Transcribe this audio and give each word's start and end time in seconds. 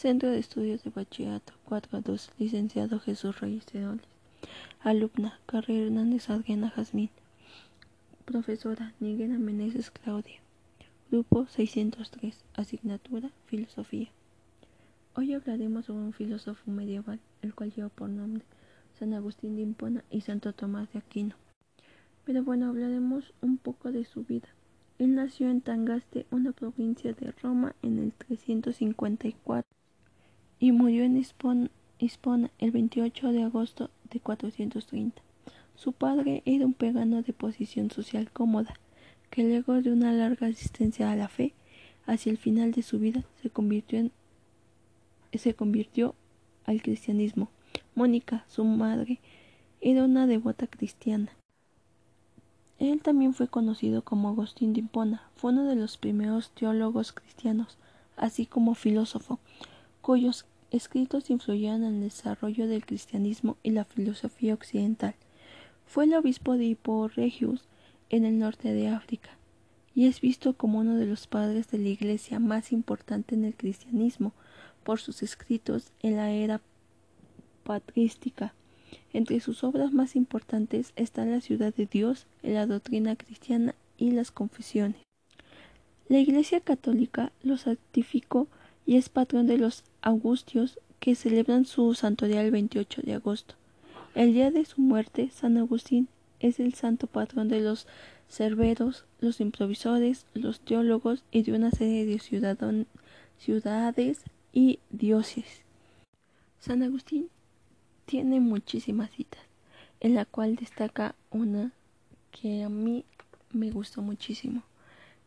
Centro 0.00 0.30
de 0.30 0.38
Estudios 0.38 0.82
de 0.82 0.88
Bachillerato 0.88 1.52
4-2, 1.68 2.30
licenciado 2.38 3.00
Jesús 3.00 3.38
Reyes 3.38 3.66
Cedoles. 3.66 4.06
Alumna, 4.80 5.38
carrera 5.44 5.88
Hernández 5.88 6.30
Adriana 6.30 6.70
Jazmín. 6.70 7.10
Profesora, 8.24 8.94
Niguena 8.98 9.38
Meneses 9.38 9.90
Claudia. 9.90 10.40
Grupo 11.10 11.46
603, 11.48 12.34
asignatura 12.54 13.30
Filosofía. 13.44 14.08
Hoy 15.16 15.34
hablaremos 15.34 15.84
sobre 15.84 16.00
un 16.00 16.14
filósofo 16.14 16.70
medieval, 16.70 17.20
el 17.42 17.54
cual 17.54 17.70
lleva 17.70 17.90
por 17.90 18.08
nombre 18.08 18.42
San 18.98 19.12
Agustín 19.12 19.54
de 19.54 19.62
Hipona 19.64 20.02
y 20.10 20.22
Santo 20.22 20.54
Tomás 20.54 20.90
de 20.94 21.00
Aquino. 21.00 21.34
Pero 22.24 22.42
bueno, 22.42 22.68
hablaremos 22.68 23.34
un 23.42 23.58
poco 23.58 23.92
de 23.92 24.06
su 24.06 24.24
vida. 24.24 24.48
Él 24.98 25.14
nació 25.14 25.50
en 25.50 25.60
Tangaste, 25.60 26.24
una 26.30 26.52
provincia 26.52 27.12
de 27.12 27.32
Roma, 27.32 27.74
en 27.82 27.98
el 27.98 28.14
354 28.14 29.79
y 30.60 30.72
murió 30.72 31.04
en 31.04 31.16
Hispona 31.16 32.50
el 32.58 32.70
28 32.70 33.32
de 33.32 33.42
agosto 33.42 33.90
de 34.10 34.20
430. 34.20 35.20
Su 35.74 35.92
padre 35.92 36.42
era 36.44 36.66
un 36.66 36.74
pagano 36.74 37.22
de 37.22 37.32
posición 37.32 37.90
social 37.90 38.30
cómoda, 38.30 38.74
que 39.30 39.42
luego 39.42 39.80
de 39.80 39.90
una 39.90 40.12
larga 40.12 40.48
asistencia 40.48 41.10
a 41.10 41.16
la 41.16 41.28
fe, 41.28 41.54
hacia 42.06 42.30
el 42.30 42.36
final 42.36 42.72
de 42.72 42.82
su 42.82 42.98
vida 42.98 43.24
se 43.40 43.48
convirtió, 43.48 43.98
en, 43.98 44.12
se 45.32 45.54
convirtió 45.54 46.14
al 46.66 46.82
cristianismo. 46.82 47.48
Mónica, 47.94 48.44
su 48.46 48.62
madre, 48.64 49.18
era 49.80 50.04
una 50.04 50.26
devota 50.26 50.66
cristiana. 50.66 51.30
Él 52.78 53.00
también 53.00 53.32
fue 53.32 53.48
conocido 53.48 54.02
como 54.02 54.28
Agustín 54.28 54.74
de 54.74 54.80
Hipona, 54.80 55.22
fue 55.36 55.52
uno 55.52 55.64
de 55.64 55.76
los 55.76 55.96
primeros 55.96 56.50
teólogos 56.50 57.12
cristianos, 57.12 57.78
así 58.16 58.44
como 58.44 58.74
filósofo, 58.74 59.38
cuyos 60.02 60.46
escritos 60.70 61.30
influyeron 61.30 61.84
en 61.84 61.94
el 61.96 62.00
desarrollo 62.02 62.66
del 62.66 62.86
cristianismo 62.86 63.56
y 63.62 63.70
la 63.70 63.84
filosofía 63.84 64.54
occidental. 64.54 65.14
Fue 65.86 66.04
el 66.04 66.14
obispo 66.14 66.56
de 66.56 66.66
Hippo 66.66 67.08
Regius 67.08 67.68
en 68.08 68.24
el 68.24 68.38
norte 68.38 68.72
de 68.72 68.88
África 68.88 69.30
y 69.94 70.06
es 70.06 70.20
visto 70.20 70.54
como 70.54 70.78
uno 70.78 70.96
de 70.96 71.06
los 71.06 71.26
padres 71.26 71.70
de 71.70 71.78
la 71.78 71.88
iglesia 71.88 72.38
más 72.38 72.72
importante 72.72 73.34
en 73.34 73.44
el 73.44 73.54
cristianismo 73.54 74.32
por 74.84 75.00
sus 75.00 75.22
escritos 75.22 75.90
en 76.02 76.16
la 76.16 76.30
era 76.30 76.60
patrística. 77.64 78.54
Entre 79.12 79.40
sus 79.40 79.64
obras 79.64 79.92
más 79.92 80.16
importantes 80.16 80.92
están 80.96 81.30
La 81.30 81.40
ciudad 81.40 81.74
de 81.74 81.86
Dios, 81.86 82.26
la 82.42 82.66
doctrina 82.66 83.16
cristiana 83.16 83.74
y 83.98 84.12
las 84.12 84.30
confesiones. 84.30 85.02
La 86.08 86.18
Iglesia 86.18 86.60
católica 86.60 87.32
lo 87.42 87.56
santificó 87.56 88.48
y 88.86 88.96
es 88.96 89.08
patrón 89.08 89.46
de 89.46 89.58
los 89.58 89.84
augustios 90.02 90.78
que 90.98 91.14
celebran 91.14 91.64
su 91.64 91.94
santoría 91.94 92.42
el 92.42 92.50
28 92.50 93.02
de 93.02 93.14
agosto. 93.14 93.54
El 94.14 94.32
día 94.32 94.50
de 94.50 94.64
su 94.64 94.80
muerte, 94.80 95.30
San 95.30 95.56
Agustín 95.56 96.08
es 96.40 96.60
el 96.60 96.74
santo 96.74 97.06
patrón 97.06 97.48
de 97.48 97.60
los 97.60 97.86
cerberos, 98.28 99.04
los 99.20 99.40
improvisores, 99.40 100.26
los 100.34 100.60
teólogos 100.60 101.24
y 101.30 101.42
de 101.42 101.52
una 101.52 101.70
serie 101.70 102.06
de 102.06 102.18
ciudades 103.38 104.22
y 104.52 104.78
dioses. 104.90 105.62
San 106.58 106.82
Agustín 106.82 107.28
tiene 108.04 108.40
muchísimas 108.40 109.10
citas, 109.10 109.42
en 110.00 110.14
la 110.14 110.24
cual 110.24 110.56
destaca 110.56 111.14
una 111.30 111.72
que 112.30 112.62
a 112.62 112.68
mí 112.68 113.04
me 113.52 113.70
gustó 113.70 114.02
muchísimo, 114.02 114.62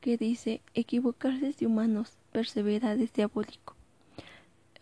que 0.00 0.16
dice 0.16 0.62
equivocarse 0.74 1.52
de 1.52 1.66
humanos, 1.66 2.12
perseverar 2.32 2.98
es 2.98 3.12
diabólico 3.12 3.76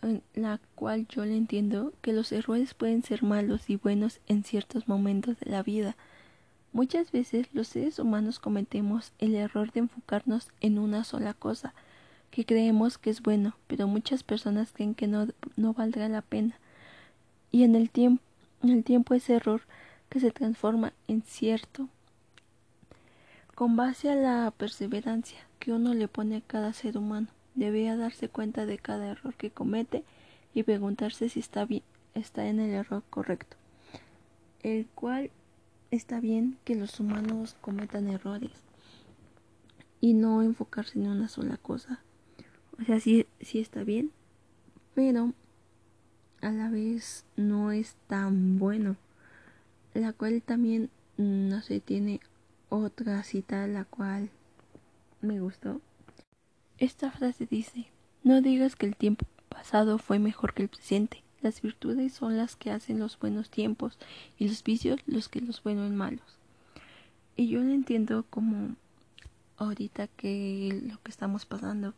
en 0.03 0.23
la 0.35 0.61
cual 0.75 1.07
yo 1.09 1.25
le 1.25 1.37
entiendo 1.37 1.93
que 2.01 2.13
los 2.13 2.33
errores 2.33 2.75
pueden 2.75 3.03
ser 3.03 3.23
malos 3.23 3.69
y 3.69 3.77
buenos 3.77 4.21
en 4.27 4.45
ciertos 4.45 4.89
momentos 4.89 5.39
de 5.41 5.51
la 5.51 5.63
vida. 5.63 5.97
Muchas 6.73 7.11
veces 7.13 7.49
los 7.53 7.69
seres 7.69 7.99
humanos 7.99 8.39
cometemos 8.39 9.13
el 9.19 9.35
error 9.35 9.73
de 9.73 9.81
enfocarnos 9.81 10.51
en 10.61 10.79
una 10.79 11.05
sola 11.05 11.35
cosa, 11.35 11.75
que 12.31 12.45
creemos 12.45 12.99
que 12.99 13.11
es 13.11 13.23
bueno, 13.23 13.57
pero 13.67 13.89
muchas 13.89 14.23
personas 14.23 14.73
creen 14.73 14.95
que 14.95 15.07
no, 15.07 15.29
no 15.57 15.73
valdrá 15.73 16.09
la 16.09 16.23
pena. 16.23 16.59
Y 17.51 17.65
en 17.65 17.75
el 17.75 17.91
tiempo, 17.91 18.23
en 18.63 18.71
el 18.71 18.85
tiempo 18.85 19.15
ese 19.15 19.35
error 19.35 19.63
que 20.09 20.21
se 20.21 20.31
transforma 20.31 20.93
en 21.07 21.23
cierto 21.23 21.89
con 23.55 23.75
base 23.75 24.09
a 24.09 24.15
la 24.15 24.53
perseverancia 24.53 25.41
que 25.59 25.73
uno 25.73 25.93
le 25.93 26.07
pone 26.07 26.37
a 26.37 26.41
cada 26.41 26.73
ser 26.73 26.97
humano. 26.97 27.27
Debía 27.59 27.97
darse 27.97 28.29
cuenta 28.29 28.67
de 28.67 28.79
cada 28.79 29.09
error 29.09 29.35
que 29.35 29.51
comete 29.51 30.05
y 30.55 30.63
preguntarse 30.63 31.29
si 31.29 31.41
está, 31.41 31.65
bien, 31.65 31.83
está 32.15 32.47
en 32.47 32.61
el 32.61 32.71
error 32.71 33.03
correcto, 33.11 33.57
el 34.63 34.87
cual 34.95 35.33
está 35.91 36.21
bien 36.21 36.57
que 36.65 36.77
los 36.77 37.01
humanos 37.01 37.57
cometan 37.61 38.09
errores 38.11 38.53
y 40.01 40.15
no 40.15 40.45
enfocarse 40.45 41.01
en 41.01 41.09
una 41.09 41.29
sola 41.29 41.57
cosa. 41.57 42.01
O 42.81 42.85
sea, 42.85 43.01
sí, 43.01 43.27
sí 43.41 43.59
está 43.59 43.83
bien, 43.83 44.13
pero 44.95 45.33
a 46.41 46.53
la 46.53 46.71
vez 46.71 47.25
no 47.35 47.73
es 47.73 47.97
tan 48.07 48.61
bueno. 48.61 48.95
La 49.95 50.13
cual 50.13 50.43
también, 50.43 50.91
no 51.17 51.61
sé, 51.63 51.81
tiene 51.81 52.21
otra 52.69 53.25
cita 53.25 53.67
la 53.67 53.85
cual 53.85 54.31
me 55.21 55.41
gustó 55.41 55.81
esta 56.79 57.11
frase 57.11 57.47
dice, 57.47 57.87
no 58.23 58.41
digas 58.41 58.77
que 58.77 58.87
el 58.87 58.97
tiempo 58.97 59.27
pasado 59.49 59.99
fue 59.99 60.19
mejor 60.19 60.55
que 60.55 60.63
el 60.63 60.69
presente. 60.69 61.23
Las 61.41 61.63
virtudes 61.63 62.13
son 62.13 62.37
las 62.37 62.57
que 62.57 62.71
hacen 62.71 62.99
los 62.99 63.19
buenos 63.19 63.51
tiempos 63.51 63.99
y 64.39 64.49
los 64.49 64.63
vicios 64.65 65.01
los 65.07 65.29
que 65.29 65.41
los 65.41 65.63
buenos 65.63 65.91
malos. 65.91 66.39
Y 67.37 67.49
yo 67.49 67.61
lo 67.61 67.73
entiendo 67.73 68.25
como 68.31 68.75
ahorita 69.57 70.09
que 70.09 70.83
lo 70.89 71.01
que 71.03 71.11
estamos 71.11 71.47
pasando, 71.47 71.95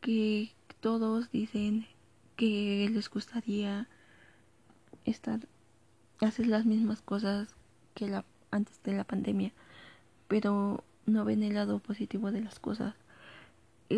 que 0.00 0.52
todos 0.80 1.30
dicen 1.30 1.86
que 2.36 2.88
les 2.90 3.10
gustaría 3.10 3.88
estar 5.04 5.40
hacer 6.20 6.46
las 6.46 6.64
mismas 6.64 7.02
cosas 7.02 7.48
que 7.94 8.08
la 8.08 8.24
antes 8.50 8.82
de 8.82 8.92
la 8.92 9.04
pandemia, 9.04 9.52
pero 10.28 10.84
no 11.06 11.24
ven 11.24 11.42
el 11.42 11.54
lado 11.54 11.78
positivo 11.78 12.30
de 12.30 12.42
las 12.42 12.58
cosas 12.58 12.94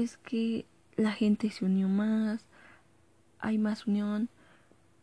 es 0.02 0.16
que 0.18 0.66
la 0.96 1.12
gente 1.12 1.50
se 1.50 1.64
unió 1.64 1.88
más, 1.88 2.46
hay 3.38 3.58
más 3.58 3.86
unión 3.86 4.28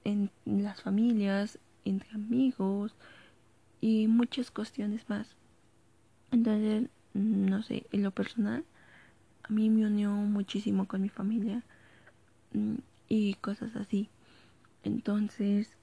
en 0.03 0.31
las 0.45 0.81
familias, 0.81 1.59
entre 1.85 2.09
amigos 2.11 2.95
y 3.79 4.07
muchas 4.07 4.51
cuestiones 4.51 5.09
más. 5.09 5.35
Entonces, 6.31 6.89
no 7.13 7.61
sé, 7.63 7.85
en 7.91 8.03
lo 8.03 8.11
personal, 8.11 8.65
a 9.43 9.53
mí 9.53 9.69
me 9.69 9.85
unió 9.85 10.11
muchísimo 10.11 10.87
con 10.87 11.01
mi 11.01 11.09
familia 11.09 11.63
mm, 12.53 12.75
y 13.09 13.33
cosas 13.35 13.75
así. 13.75 14.09
Entonces, 14.83 15.77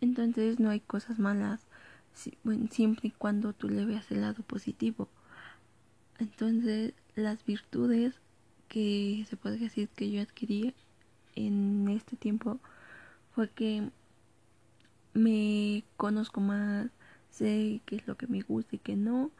entonces 0.00 0.60
no 0.60 0.70
hay 0.70 0.80
cosas 0.80 1.18
malas 1.18 1.66
siempre 2.70 3.08
y 3.08 3.10
cuando 3.10 3.52
tú 3.52 3.68
le 3.68 3.84
veas 3.84 4.10
el 4.10 4.20
lado 4.20 4.42
positivo. 4.42 5.08
Entonces, 6.18 6.94
las 7.14 7.44
virtudes 7.44 8.20
que 8.68 9.24
se 9.28 9.36
puede 9.36 9.58
decir 9.58 9.88
que 9.88 10.10
yo 10.10 10.20
adquirí 10.22 10.74
en 11.34 11.88
este 11.88 12.16
tiempo 12.16 12.60
fue 13.32 13.48
que 13.50 13.90
me 15.12 15.84
conozco 15.96 16.40
más, 16.40 16.90
sé 17.30 17.80
qué 17.86 17.96
es 17.96 18.06
lo 18.06 18.16
que 18.16 18.26
me 18.26 18.42
gusta 18.42 18.76
y 18.76 18.78
qué 18.78 18.96
no, 18.96 19.30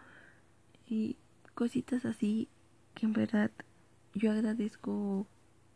y 0.89 1.17
cositas 1.55 2.05
así 2.05 2.49
que 2.95 3.07
en 3.07 3.12
verdad 3.12 3.51
yo 4.15 4.31
agradezco 4.31 5.27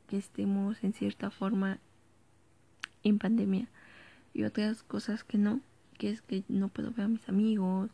que 0.06 0.16
estemos 0.16 0.82
en 0.84 0.92
cierta 0.92 1.30
forma 1.30 1.78
en 3.02 3.18
pandemia. 3.18 3.68
Y 4.34 4.44
otras 4.44 4.82
cosas 4.82 5.24
que 5.24 5.38
no, 5.38 5.60
que 5.98 6.10
es 6.10 6.22
que 6.22 6.44
no 6.48 6.68
puedo 6.68 6.90
ver 6.92 7.06
a 7.06 7.08
mis 7.08 7.28
amigos, 7.28 7.90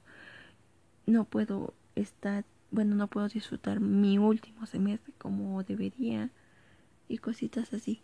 no 1.07 1.25
puedo 1.25 1.75
estar 1.95 2.45
bueno, 2.75 2.95
no 2.97 3.09
puedo 3.09 3.29
disfrutar 3.29 3.81
mi 3.81 4.19
último 4.19 4.67
semestre 4.67 5.15
como 5.19 5.63
debería 5.65 6.31
y 7.09 7.19
cositas 7.19 7.73
así. 7.75 8.03